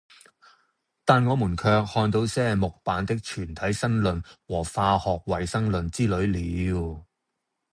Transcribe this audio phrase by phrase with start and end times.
[1.05, 7.05] 但我們卻看到些木版的《全體新論》和《化學衛生論》之類了。